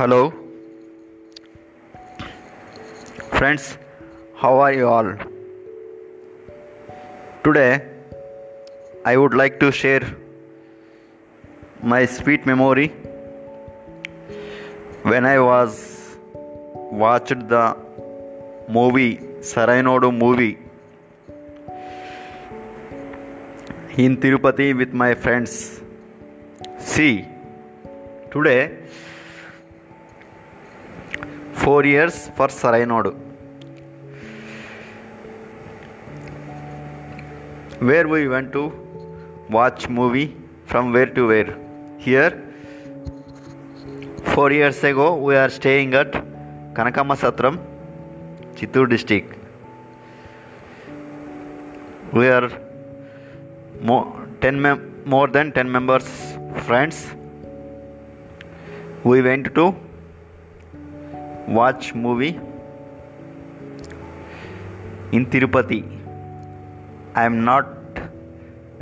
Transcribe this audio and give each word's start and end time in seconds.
Hello, 0.00 0.32
friends. 3.38 3.76
How 4.34 4.52
are 4.60 4.72
you 4.72 4.86
all? 4.88 5.10
Today, 7.44 7.82
I 9.04 9.18
would 9.18 9.34
like 9.34 9.60
to 9.60 9.70
share 9.70 10.16
my 11.82 12.06
sweet 12.06 12.46
memory 12.46 12.88
when 15.02 15.26
I 15.26 15.38
was 15.38 16.16
watched 17.04 17.46
the 17.50 17.76
movie 18.78 19.18
Sarrainodu 19.52 20.16
movie 20.24 20.56
in 23.98 24.16
Tirupati 24.16 24.74
with 24.74 24.94
my 24.94 25.14
friends. 25.14 25.82
See, 26.78 27.26
today 28.32 28.62
for 32.36 32.48
Sarrainodu. 32.48 33.12
Where 37.80 38.08
we 38.08 38.28
went 38.28 38.52
to 38.52 38.62
watch 39.50 39.88
movie 39.88 40.36
from 40.64 40.92
where 40.92 41.10
to 41.16 41.26
where. 41.26 41.50
Here, 41.98 42.32
four 44.34 44.52
years 44.52 44.82
ago, 44.84 45.16
we 45.16 45.36
are 45.36 45.50
staying 45.50 45.92
at 45.92 46.12
Kanakama 46.72 47.16
Satram, 47.22 47.58
Chittoor 48.54 48.88
district. 48.88 49.36
We 52.12 52.26
are 52.28 52.50
more, 53.82 54.26
10 54.40 54.60
mem- 54.62 55.02
more 55.04 55.28
than 55.28 55.52
10 55.52 55.70
members 55.70 56.08
friends. 56.66 57.08
We 59.04 59.20
went 59.20 59.54
to 59.54 59.74
watch 61.58 61.94
movie 61.94 62.38
in 65.12 65.26
Tirupati. 65.26 65.82
I 67.14 67.24
am 67.24 67.44
not 67.44 67.66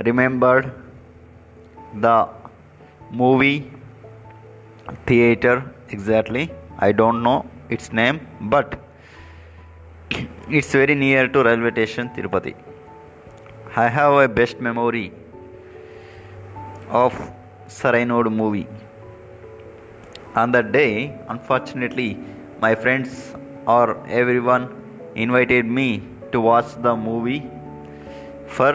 remembered 0.05 0.71
the 1.95 2.29
movie 3.11 3.71
theater 5.07 5.55
exactly. 5.89 6.51
I 6.79 6.93
don't 6.93 7.23
know 7.23 7.47
its 7.71 7.91
name, 7.93 8.21
but 8.41 8.79
it's 10.51 10.73
very 10.73 10.95
near 10.95 11.27
to 11.29 11.43
railway 11.43 11.71
station 11.73 12.11
Tirupati. 12.11 12.55
I 13.77 13.89
have 13.89 14.13
a 14.13 14.29
best 14.29 14.61
memory 14.61 15.13
of 16.91 17.15
Sarrainodu 17.67 18.31
movie. 18.33 18.67
On 20.35 20.53
that 20.53 20.73
day, 20.73 21.19
unfortunately, 21.29 22.19
my 22.61 22.75
friends 22.75 23.35
or 23.67 23.85
everyone 24.21 24.65
invited 25.15 25.67
me 25.67 26.03
to 26.33 26.41
watch 26.41 26.75
the 26.87 26.95
movie 26.97 27.43
for 28.47 28.71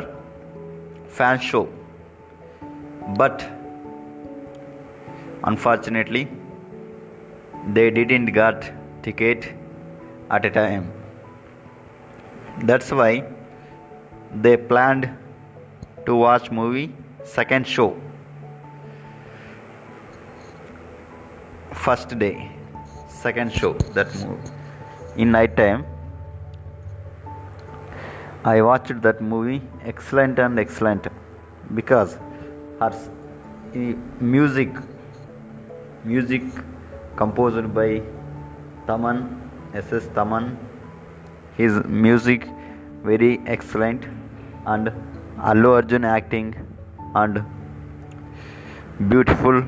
fan 1.07 1.39
show. 1.39 1.67
But 3.17 3.45
unfortunately, 5.43 6.27
they 7.73 7.89
didn't 7.91 8.27
get 8.27 8.71
ticket 9.03 9.49
at 10.29 10.45
a 10.45 10.49
time. 10.49 10.91
That's 12.61 12.91
why 12.91 13.25
they 14.33 14.55
planned 14.57 15.09
to 16.05 16.15
watch 16.15 16.49
movie 16.51 16.91
second 17.23 17.67
show 17.67 17.95
first 21.73 22.17
day 22.19 22.51
second 23.21 23.51
show 23.53 23.73
that 23.97 24.13
movie. 24.15 24.51
In 25.15 25.31
night 25.31 25.55
time 25.55 25.85
i 28.51 28.61
watched 28.61 29.01
that 29.03 29.21
movie 29.21 29.61
excellent 29.91 30.39
and 30.45 30.59
excellent 30.59 31.07
because 31.75 32.17
her 32.79 32.91
music 34.19 34.79
music 36.13 36.41
composed 37.21 37.69
by 37.77 37.87
taman 38.87 39.21
ss 39.83 40.09
taman 40.17 40.49
his 41.61 41.79
music 42.05 42.49
very 43.11 43.31
excellent 43.55 44.09
and 44.73 44.91
allu 45.51 45.71
arjun 45.79 46.03
acting 46.17 46.53
and 47.21 47.43
beautiful 49.13 49.61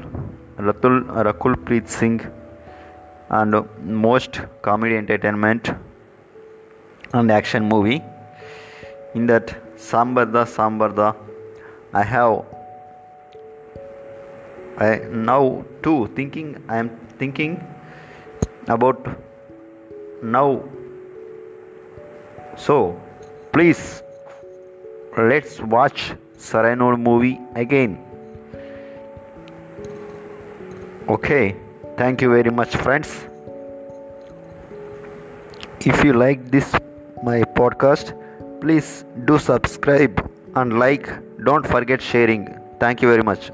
Ratul 0.68 0.98
Rakul 1.28 1.56
Preet 1.66 1.88
Singh 1.88 2.20
and 3.30 3.68
most 3.84 4.42
comedy 4.62 4.98
entertainment 4.98 5.72
and 7.14 7.32
action 7.32 7.68
movie. 7.68 8.02
In 9.14 9.26
that 9.28 9.56
Sambarda 9.78 10.46
Sambarda, 10.46 11.16
I 11.94 12.04
have 12.04 12.46
I 14.78 14.98
now 15.10 15.64
too 15.82 16.08
thinking 16.16 16.62
I 16.68 16.78
am 16.78 16.90
thinking 17.18 17.64
about 18.68 19.08
now. 20.22 20.64
So 22.58 23.00
please 23.54 24.02
let's 25.18 25.62
watch 25.62 26.14
Sarrainodu 26.38 27.00
movie 27.00 27.40
again. 27.56 27.98
Okay, 31.08 31.56
thank 31.98 32.22
you 32.22 32.30
very 32.30 32.52
much, 32.52 32.76
friends. 32.76 33.26
If 35.82 36.04
you 36.04 36.14
like 36.14 36.50
this 36.52 36.74
my 37.24 37.42
podcast, 37.60 38.14
please 38.62 39.06
do 39.26 39.38
subscribe 39.40 40.30
and 40.56 40.80
like. 40.80 41.10
Don't 41.44 41.68
forget 41.68 42.02
sharing. 42.02 42.48
Thank 42.80 43.02
you 43.02 43.10
very 43.10 43.24
much. 43.24 43.52